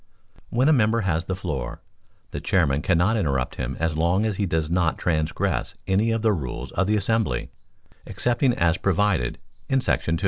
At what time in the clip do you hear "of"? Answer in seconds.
6.09-6.23, 6.71-6.87